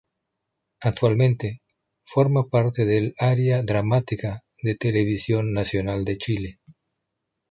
[0.81, 1.61] Actualmente,
[2.05, 6.59] forma parte del área dramática de Televisión Nacional de Chile.